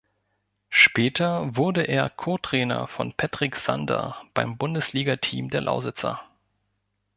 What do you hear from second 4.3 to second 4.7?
beim